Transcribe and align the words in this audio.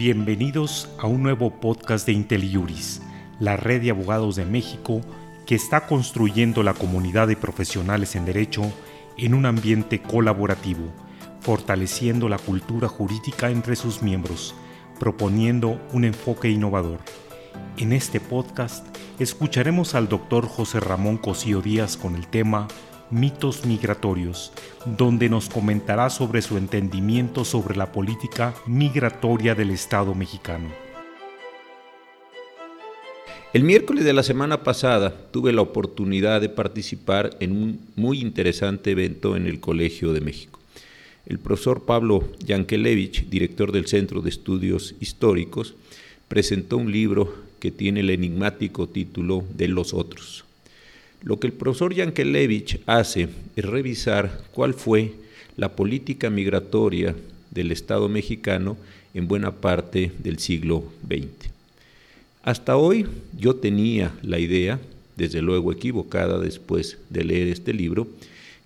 Bienvenidos 0.00 0.88
a 0.98 1.06
un 1.06 1.22
nuevo 1.22 1.60
podcast 1.60 2.06
de 2.06 2.12
IntelliJuris, 2.12 3.02
la 3.38 3.58
red 3.58 3.82
de 3.82 3.90
abogados 3.90 4.34
de 4.34 4.46
México 4.46 5.02
que 5.44 5.54
está 5.54 5.86
construyendo 5.86 6.62
la 6.62 6.72
comunidad 6.72 7.28
de 7.28 7.36
profesionales 7.36 8.16
en 8.16 8.24
derecho 8.24 8.62
en 9.18 9.34
un 9.34 9.44
ambiente 9.44 10.00
colaborativo, 10.00 10.90
fortaleciendo 11.42 12.30
la 12.30 12.38
cultura 12.38 12.88
jurídica 12.88 13.50
entre 13.50 13.76
sus 13.76 14.00
miembros, 14.00 14.54
proponiendo 14.98 15.78
un 15.92 16.06
enfoque 16.06 16.48
innovador. 16.48 17.00
En 17.76 17.92
este 17.92 18.20
podcast 18.20 18.86
escucharemos 19.18 19.94
al 19.94 20.08
doctor 20.08 20.46
José 20.48 20.80
Ramón 20.80 21.18
Cosío 21.18 21.60
Díaz 21.60 21.98
con 21.98 22.14
el 22.14 22.26
tema 22.26 22.68
Mitos 23.10 23.66
Migratorios, 23.66 24.52
donde 24.84 25.28
nos 25.28 25.48
comentará 25.48 26.10
sobre 26.10 26.42
su 26.42 26.56
entendimiento 26.56 27.44
sobre 27.44 27.76
la 27.76 27.90
política 27.90 28.54
migratoria 28.66 29.56
del 29.56 29.70
Estado 29.70 30.14
mexicano. 30.14 30.68
El 33.52 33.64
miércoles 33.64 34.04
de 34.04 34.12
la 34.12 34.22
semana 34.22 34.62
pasada 34.62 35.12
tuve 35.32 35.52
la 35.52 35.62
oportunidad 35.62 36.40
de 36.40 36.48
participar 36.48 37.36
en 37.40 37.50
un 37.50 37.80
muy 37.96 38.20
interesante 38.20 38.92
evento 38.92 39.34
en 39.34 39.46
el 39.46 39.58
Colegio 39.58 40.12
de 40.12 40.20
México. 40.20 40.60
El 41.26 41.40
profesor 41.40 41.84
Pablo 41.84 42.22
Yankelevich, 42.38 43.28
director 43.28 43.72
del 43.72 43.88
Centro 43.88 44.20
de 44.20 44.30
Estudios 44.30 44.94
Históricos, 45.00 45.74
presentó 46.28 46.76
un 46.76 46.92
libro 46.92 47.34
que 47.58 47.72
tiene 47.72 48.00
el 48.00 48.10
enigmático 48.10 48.88
título 48.88 49.44
de 49.56 49.66
Los 49.66 49.94
Otros. 49.94 50.44
Lo 51.22 51.38
que 51.38 51.46
el 51.46 51.52
profesor 51.52 51.94
Yankelevich 51.94 52.80
hace 52.86 53.28
es 53.56 53.64
revisar 53.64 54.42
cuál 54.52 54.74
fue 54.74 55.12
la 55.56 55.76
política 55.76 56.30
migratoria 56.30 57.14
del 57.50 57.72
Estado 57.72 58.08
mexicano 58.08 58.76
en 59.12 59.28
buena 59.28 59.52
parte 59.52 60.12
del 60.18 60.38
siglo 60.38 60.84
XX. 61.06 61.50
Hasta 62.42 62.76
hoy 62.76 63.06
yo 63.38 63.56
tenía 63.56 64.14
la 64.22 64.38
idea, 64.38 64.80
desde 65.16 65.42
luego 65.42 65.72
equivocada 65.72 66.38
después 66.38 66.96
de 67.10 67.24
leer 67.24 67.48
este 67.48 67.74
libro, 67.74 68.08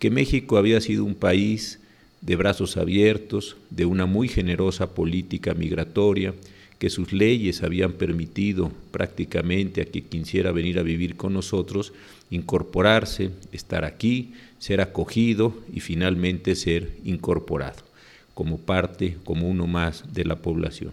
que 0.00 0.10
México 0.10 0.56
había 0.56 0.80
sido 0.80 1.04
un 1.04 1.14
país 1.14 1.78
de 2.20 2.34
brazos 2.36 2.76
abiertos, 2.76 3.56
de 3.70 3.84
una 3.84 4.06
muy 4.06 4.28
generosa 4.28 4.94
política 4.94 5.54
migratoria, 5.54 6.34
que 6.80 6.88
sus 6.88 7.12
leyes 7.12 7.62
habían 7.62 7.92
permitido 7.92 8.72
prácticamente 8.90 9.82
a 9.82 9.84
quien 9.84 10.06
quisiera 10.08 10.50
venir 10.50 10.78
a 10.78 10.82
vivir 10.82 11.14
con 11.14 11.34
nosotros 11.34 11.92
incorporarse, 12.30 13.30
estar 13.52 13.84
aquí, 13.84 14.32
ser 14.58 14.80
acogido 14.80 15.54
y 15.74 15.80
finalmente 15.80 16.54
ser 16.56 16.90
incorporado 17.04 17.82
como 18.32 18.56
parte, 18.56 19.18
como 19.24 19.46
uno 19.46 19.66
más 19.66 20.14
de 20.14 20.24
la 20.24 20.36
población. 20.36 20.92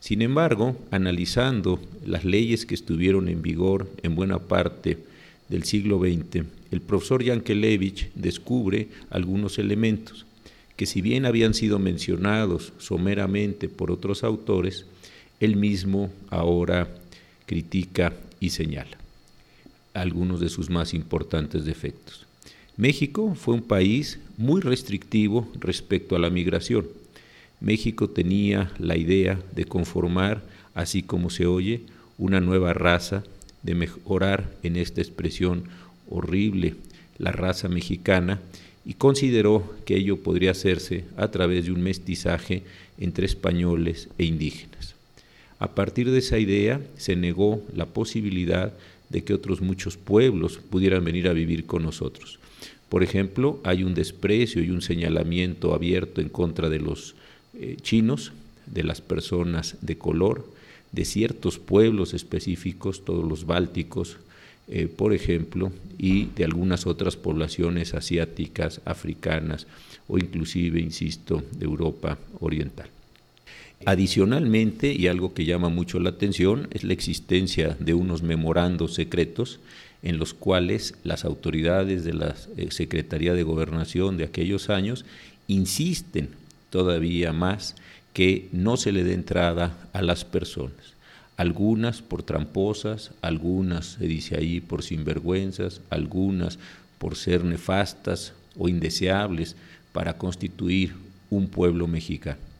Sin 0.00 0.22
embargo, 0.22 0.78
analizando 0.90 1.78
las 2.06 2.24
leyes 2.24 2.64
que 2.64 2.74
estuvieron 2.74 3.28
en 3.28 3.42
vigor 3.42 3.90
en 4.02 4.14
buena 4.14 4.38
parte 4.38 4.96
del 5.50 5.64
siglo 5.64 5.98
XX, 5.98 6.46
el 6.70 6.80
profesor 6.80 7.22
Yankelevich 7.22 8.10
descubre 8.14 8.88
algunos 9.10 9.58
elementos 9.58 10.24
que 10.74 10.86
si 10.86 11.02
bien 11.02 11.26
habían 11.26 11.52
sido 11.52 11.78
mencionados 11.78 12.72
someramente 12.78 13.68
por 13.68 13.90
otros 13.90 14.24
autores, 14.24 14.86
él 15.42 15.56
mismo 15.56 16.10
ahora 16.30 16.88
critica 17.46 18.12
y 18.38 18.50
señala 18.50 18.96
algunos 19.92 20.40
de 20.40 20.48
sus 20.48 20.70
más 20.70 20.94
importantes 20.94 21.64
defectos. 21.64 22.26
México 22.76 23.34
fue 23.34 23.54
un 23.54 23.62
país 23.62 24.20
muy 24.38 24.60
restrictivo 24.60 25.46
respecto 25.58 26.16
a 26.16 26.18
la 26.18 26.30
migración. 26.30 26.86
México 27.60 28.08
tenía 28.08 28.70
la 28.78 28.96
idea 28.96 29.38
de 29.54 29.64
conformar, 29.64 30.42
así 30.74 31.02
como 31.02 31.28
se 31.28 31.46
oye, 31.46 31.82
una 32.18 32.40
nueva 32.40 32.72
raza, 32.72 33.24
de 33.62 33.74
mejorar 33.74 34.50
en 34.62 34.76
esta 34.76 35.00
expresión 35.00 35.64
horrible 36.08 36.74
la 37.18 37.32
raza 37.32 37.68
mexicana 37.68 38.40
y 38.84 38.94
consideró 38.94 39.76
que 39.84 39.96
ello 39.96 40.22
podría 40.22 40.52
hacerse 40.52 41.04
a 41.16 41.28
través 41.28 41.66
de 41.66 41.72
un 41.72 41.82
mestizaje 41.82 42.62
entre 42.98 43.26
españoles 43.26 44.08
e 44.18 44.24
indígenas. 44.24 44.91
A 45.62 45.76
partir 45.76 46.10
de 46.10 46.18
esa 46.18 46.40
idea 46.40 46.80
se 46.96 47.14
negó 47.14 47.62
la 47.72 47.86
posibilidad 47.86 48.72
de 49.10 49.22
que 49.22 49.32
otros 49.32 49.60
muchos 49.60 49.96
pueblos 49.96 50.58
pudieran 50.58 51.04
venir 51.04 51.28
a 51.28 51.32
vivir 51.32 51.66
con 51.66 51.84
nosotros. 51.84 52.40
Por 52.88 53.04
ejemplo, 53.04 53.60
hay 53.62 53.84
un 53.84 53.94
desprecio 53.94 54.60
y 54.60 54.70
un 54.70 54.82
señalamiento 54.82 55.72
abierto 55.72 56.20
en 56.20 56.30
contra 56.30 56.68
de 56.68 56.80
los 56.80 57.14
eh, 57.54 57.76
chinos, 57.80 58.32
de 58.66 58.82
las 58.82 59.00
personas 59.00 59.76
de 59.82 59.96
color, 59.96 60.44
de 60.90 61.04
ciertos 61.04 61.60
pueblos 61.60 62.12
específicos, 62.12 63.04
todos 63.04 63.24
los 63.24 63.46
bálticos, 63.46 64.16
eh, 64.66 64.88
por 64.88 65.12
ejemplo, 65.12 65.70
y 65.96 66.24
de 66.34 66.44
algunas 66.44 66.88
otras 66.88 67.16
poblaciones 67.16 67.94
asiáticas, 67.94 68.80
africanas 68.84 69.68
o 70.08 70.18
inclusive, 70.18 70.80
insisto, 70.80 71.40
de 71.56 71.66
Europa 71.66 72.18
Oriental. 72.40 72.88
Adicionalmente, 73.84 74.92
y 74.92 75.08
algo 75.08 75.34
que 75.34 75.44
llama 75.44 75.68
mucho 75.68 75.98
la 76.00 76.10
atención, 76.10 76.68
es 76.70 76.84
la 76.84 76.92
existencia 76.92 77.76
de 77.80 77.94
unos 77.94 78.22
memorandos 78.22 78.94
secretos 78.94 79.60
en 80.02 80.18
los 80.18 80.34
cuales 80.34 80.94
las 81.04 81.24
autoridades 81.24 82.04
de 82.04 82.12
la 82.12 82.34
eh, 82.56 82.68
Secretaría 82.70 83.34
de 83.34 83.42
Gobernación 83.42 84.16
de 84.16 84.24
aquellos 84.24 84.68
años 84.68 85.04
insisten 85.46 86.28
todavía 86.70 87.32
más 87.32 87.76
que 88.12 88.48
no 88.52 88.76
se 88.76 88.92
le 88.92 89.04
dé 89.04 89.14
entrada 89.14 89.76
a 89.92 90.02
las 90.02 90.24
personas. 90.24 90.94
Algunas 91.36 92.02
por 92.02 92.22
tramposas, 92.22 93.12
algunas, 93.22 93.96
se 93.98 94.06
dice 94.06 94.36
ahí, 94.36 94.60
por 94.60 94.82
sinvergüenzas, 94.82 95.80
algunas 95.88 96.58
por 96.98 97.16
ser 97.16 97.44
nefastas 97.44 98.32
o 98.56 98.68
indeseables 98.68 99.56
para 99.92 100.18
constituir 100.18 100.94
un 101.30 101.48
pueblo 101.48 101.86
mexicano. 101.86 102.51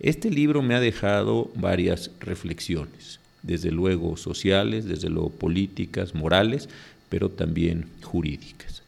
Este 0.00 0.28
libro 0.30 0.60
me 0.60 0.74
ha 0.74 0.80
dejado 0.80 1.50
varias 1.54 2.10
reflexiones, 2.20 3.20
desde 3.42 3.70
luego 3.70 4.16
sociales, 4.16 4.86
desde 4.86 5.08
luego 5.08 5.30
políticas, 5.30 6.14
morales, 6.14 6.68
pero 7.08 7.30
también 7.30 7.86
jurídicas. 8.02 8.82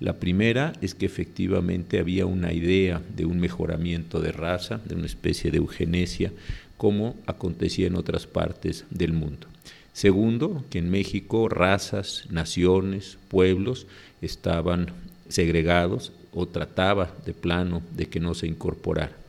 La 0.00 0.14
primera 0.14 0.72
es 0.80 0.94
que 0.94 1.06
efectivamente 1.06 1.98
había 1.98 2.26
una 2.26 2.52
idea 2.52 3.02
de 3.14 3.24
un 3.24 3.40
mejoramiento 3.40 4.20
de 4.20 4.32
raza, 4.32 4.80
de 4.84 4.94
una 4.94 5.06
especie 5.06 5.50
de 5.50 5.58
eugenesia, 5.58 6.32
como 6.76 7.16
acontecía 7.26 7.86
en 7.86 7.96
otras 7.96 8.26
partes 8.26 8.84
del 8.90 9.12
mundo. 9.12 9.46
Segundo, 9.92 10.64
que 10.70 10.78
en 10.78 10.90
México 10.90 11.48
razas, 11.48 12.24
naciones, 12.30 13.18
pueblos 13.28 13.86
estaban 14.22 14.92
segregados 15.28 16.12
o 16.32 16.46
trataba 16.46 17.14
de 17.26 17.34
plano 17.34 17.82
de 17.94 18.06
que 18.06 18.20
no 18.20 18.34
se 18.34 18.46
incorporaran. 18.46 19.20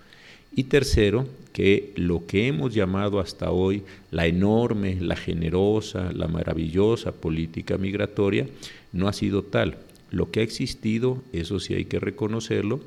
Y 0.54 0.66
tercero, 0.66 1.28
que 1.54 1.92
lo 1.96 2.26
que 2.26 2.48
hemos 2.48 2.74
llamado 2.74 3.20
hasta 3.20 3.52
hoy 3.52 3.84
la 4.10 4.26
enorme, 4.28 4.98
la 5.00 5.16
generosa, 5.16 6.12
la 6.14 6.28
maravillosa 6.28 7.12
política 7.12 7.78
migratoria 7.78 8.48
no 8.92 9.08
ha 9.08 9.14
sido 9.14 9.44
tal. 9.44 9.78
Lo 10.12 10.32
que 10.32 10.42
ha 10.42 10.44
existido, 10.44 11.22
eso 11.34 11.60
sí 11.60 11.74
hay 11.74 11.86
que 11.86 12.00
reconocerlo, 12.00 12.82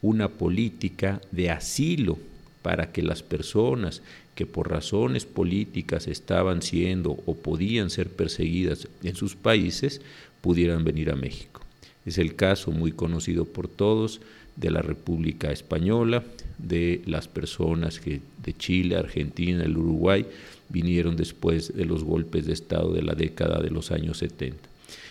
una 0.00 0.28
política 0.28 1.20
de 1.30 1.50
asilo 1.50 2.18
para 2.62 2.92
que 2.92 3.02
las 3.02 3.22
personas 3.22 4.02
que 4.34 4.46
por 4.46 4.70
razones 4.70 5.26
políticas 5.26 6.08
estaban 6.08 6.62
siendo 6.62 7.18
o 7.26 7.36
podían 7.36 7.90
ser 7.90 8.08
perseguidas 8.08 8.88
en 9.02 9.14
sus 9.14 9.36
países 9.36 10.00
pudieran 10.40 10.84
venir 10.84 11.10
a 11.10 11.16
México. 11.16 11.60
Es 12.04 12.18
el 12.18 12.34
caso 12.34 12.70
muy 12.72 12.92
conocido 12.92 13.44
por 13.44 13.68
todos 13.68 14.20
de 14.56 14.70
la 14.70 14.82
República 14.82 15.50
Española, 15.52 16.22
de 16.58 17.02
las 17.06 17.28
personas 17.28 17.98
que 17.98 18.20
de 18.42 18.52
Chile, 18.54 18.96
Argentina, 18.96 19.64
el 19.64 19.76
Uruguay 19.76 20.26
vinieron 20.68 21.16
después 21.16 21.74
de 21.74 21.84
los 21.84 22.04
golpes 22.04 22.46
de 22.46 22.52
Estado 22.52 22.92
de 22.92 23.02
la 23.02 23.14
década 23.14 23.60
de 23.60 23.70
los 23.70 23.90
años 23.90 24.18
70. 24.18 24.56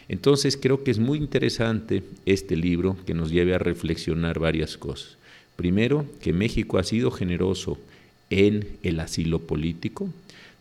Entonces 0.08 0.58
creo 0.58 0.84
que 0.84 0.92
es 0.92 1.00
muy 1.00 1.18
interesante 1.18 2.04
este 2.26 2.56
libro 2.56 2.98
que 3.06 3.14
nos 3.14 3.32
lleve 3.32 3.54
a 3.54 3.60
reflexionar 3.60 4.40
varias 4.40 4.78
cosas. 4.78 5.18
Primero, 5.56 6.06
que 6.22 6.34
México 6.34 6.80
ha 6.80 6.84
sido 6.84 7.12
generoso 7.12 7.78
en 8.30 8.68
el 8.84 9.00
asilo 9.00 9.40
político. 9.40 10.10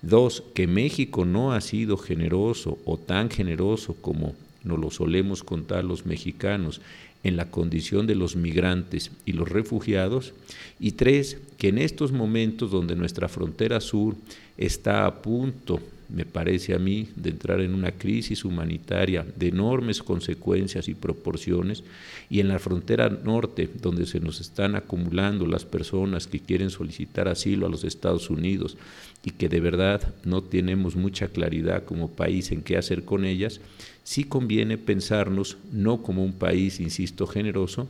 Dos, 0.03 0.43
que 0.55 0.67
México 0.67 1.25
no 1.25 1.53
ha 1.53 1.61
sido 1.61 1.97
generoso 1.97 2.79
o 2.85 2.97
tan 2.97 3.31
generoso 3.31 3.95
como 4.01 4.35
nos 4.63 4.79
lo 4.79 4.91
solemos 4.91 5.43
contar 5.43 5.85
los 5.85 6.05
mexicanos 6.05 6.81
en 7.23 7.37
la 7.37 7.51
condición 7.51 8.07
de 8.07 8.15
los 8.15 8.37
migrantes 8.37 9.11
y 9.25 9.33
los 9.33 9.49
refugiados. 9.49 10.33
Y 10.79 10.93
tres, 10.93 11.39
que 11.61 11.69
en 11.69 11.77
estos 11.77 12.11
momentos 12.11 12.71
donde 12.71 12.97
nuestra 12.97 13.29
frontera 13.29 13.83
sur 13.83 14.17
está 14.57 15.05
a 15.05 15.21
punto 15.21 15.79
me 16.09 16.25
parece 16.25 16.75
a 16.75 16.79
mí, 16.79 17.09
de 17.17 17.29
entrar 17.31 17.61
en 17.61 17.75
una 17.75 17.93
crisis 17.93 18.47
humanitaria 18.47 19.27
de 19.37 19.49
enormes 19.49 20.03
consecuencias 20.03 20.89
y 20.89 20.95
proporciones, 20.95 21.85
y 22.31 22.41
en 22.41 22.49
la 22.49 22.59
frontera 22.59 23.11
norte, 23.11 23.69
donde 23.81 24.07
se 24.07 24.21
nos 24.21 24.41
están 24.41 24.75
acumulando 24.75 25.47
las 25.47 25.67
personas 25.67 26.27
que 26.27 26.41
quieren 26.41 26.71
solicitar 26.71 27.29
asilo 27.29 27.67
a 27.67 27.71
los 27.71 27.85
Estados 27.85 28.31
Unidos 28.31 28.79
y 29.23 29.33
que 29.33 29.51
de 29.51 29.61
verdad 29.61 30.15
no 30.25 30.43
tenemos 30.43 30.97
mucha 30.97 31.29
claridad 31.29 31.85
como 31.85 32.11
país 32.11 32.53
en 32.53 32.63
qué 32.63 32.79
hacer 32.79 33.05
con 33.05 33.27
ellas, 33.27 33.61
sí 34.03 34.25
conviene 34.25 34.79
pensarnos 34.79 35.59
no 35.73 36.03
como 36.03 36.25
un 36.25 36.33
país, 36.33 36.81
insisto, 36.81 37.27
generoso, 37.27 37.87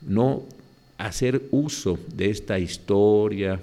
no 0.00 0.44
hacer 0.98 1.42
uso 1.50 1.98
de 2.14 2.30
esta 2.30 2.58
historia, 2.58 3.60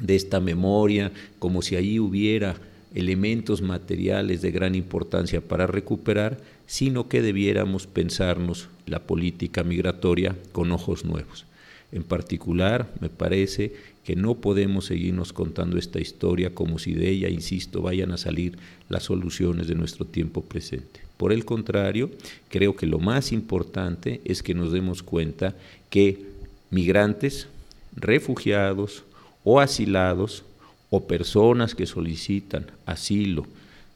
de 0.00 0.14
esta 0.14 0.40
memoria, 0.40 1.10
como 1.38 1.62
si 1.62 1.76
allí 1.76 1.98
hubiera 1.98 2.56
elementos 2.94 3.60
materiales 3.60 4.42
de 4.42 4.50
gran 4.50 4.74
importancia 4.74 5.40
para 5.40 5.66
recuperar, 5.66 6.38
sino 6.66 7.08
que 7.08 7.22
debiéramos 7.22 7.86
pensarnos 7.86 8.68
la 8.86 9.00
política 9.00 9.64
migratoria 9.64 10.36
con 10.52 10.72
ojos 10.72 11.04
nuevos. 11.04 11.46
En 11.92 12.02
particular, 12.02 12.92
me 13.00 13.08
parece 13.08 13.74
que 14.04 14.16
no 14.16 14.36
podemos 14.36 14.86
seguirnos 14.86 15.32
contando 15.32 15.78
esta 15.78 16.00
historia 16.00 16.54
como 16.54 16.78
si 16.78 16.94
de 16.94 17.10
ella, 17.10 17.28
insisto, 17.28 17.82
vayan 17.82 18.12
a 18.12 18.18
salir 18.18 18.58
las 18.88 19.04
soluciones 19.04 19.66
de 19.66 19.74
nuestro 19.74 20.04
tiempo 20.04 20.42
presente. 20.42 21.00
Por 21.16 21.32
el 21.32 21.44
contrario, 21.44 22.10
creo 22.48 22.76
que 22.76 22.86
lo 22.86 22.98
más 22.98 23.32
importante 23.32 24.20
es 24.24 24.42
que 24.42 24.54
nos 24.54 24.72
demos 24.72 25.02
cuenta 25.02 25.54
que 25.90 26.26
migrantes, 26.70 27.48
refugiados 27.94 29.04
o 29.44 29.60
asilados 29.60 30.44
o 30.90 31.06
personas 31.06 31.74
que 31.74 31.86
solicitan 31.86 32.66
asilo, 32.84 33.46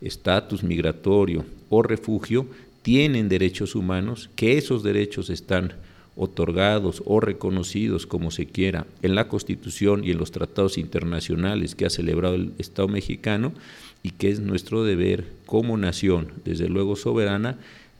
estatus 0.01 0.63
migratorio 0.63 1.45
o 1.69 1.83
refugio 1.83 2.47
tienen 2.83 3.29
derechos 3.29 3.75
humanos, 3.75 4.31
que 4.35 4.57
esos 4.57 4.83
derechos 4.83 5.29
están 5.29 5.75
otorgados 6.17 7.03
o 7.07 7.21
reconocidos, 7.21 8.07
como 8.07 8.31
se 8.31 8.47
quiera, 8.47 8.87
en 9.03 9.15
la 9.15 9.29
Constitución 9.29 10.05
y 10.05 10.11
en 10.11 10.19
los 10.19 10.31
tratados 10.31 10.79
internacionales 10.79 11.75
que 11.75 11.87
ha 11.87 11.91
celebrado 11.91 12.35
el 12.35 12.53
Estado 12.59 12.89
mexicano 12.89 13.53
y 14.03 14.11
que 14.11 14.31
es 14.31 14.41
nuestro 14.41 14.85
deber 14.85 15.27
como 15.47 15.77
nación, 15.77 16.33
desde 16.45 16.69
luego 16.69 16.97
soberana, 16.97 17.59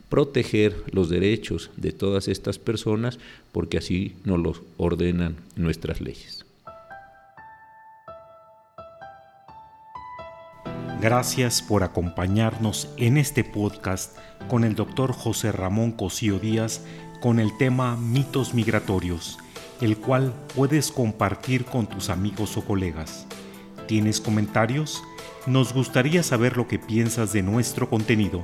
proteger 0.09 0.75
los 0.91 1.09
derechos 1.09 1.71
de 1.77 1.93
todas 1.93 2.27
estas 2.27 2.59
personas 2.59 3.17
porque 3.51 3.77
así 3.77 4.15
nos 4.25 4.39
los 4.39 4.61
ordenan 4.77 5.37
nuestras 5.55 6.01
leyes. 6.01 6.45
Gracias 11.01 11.63
por 11.63 11.83
acompañarnos 11.83 12.87
en 12.97 13.17
este 13.17 13.43
podcast 13.43 14.15
con 14.47 14.63
el 14.63 14.75
doctor 14.75 15.13
José 15.13 15.51
Ramón 15.51 15.93
Cosío 15.93 16.37
Díaz 16.37 16.85
con 17.21 17.39
el 17.39 17.55
tema 17.55 17.95
mitos 17.95 18.53
migratorios, 18.53 19.39
el 19.79 19.95
cual 19.97 20.33
puedes 20.55 20.91
compartir 20.91 21.63
con 21.63 21.87
tus 21.87 22.09
amigos 22.09 22.57
o 22.57 22.65
colegas. 22.65 23.25
¿Tienes 23.87 24.19
comentarios? 24.19 25.01
Nos 25.47 25.73
gustaría 25.73 26.21
saber 26.23 26.57
lo 26.57 26.67
que 26.67 26.79
piensas 26.79 27.31
de 27.31 27.43
nuestro 27.43 27.89
contenido. 27.89 28.43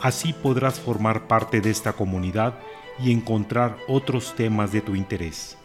Así 0.00 0.32
podrás 0.32 0.80
formar 0.80 1.28
parte 1.28 1.60
de 1.60 1.70
esta 1.70 1.92
comunidad 1.92 2.58
y 2.98 3.12
encontrar 3.12 3.76
otros 3.88 4.34
temas 4.34 4.72
de 4.72 4.80
tu 4.80 4.96
interés. 4.96 5.58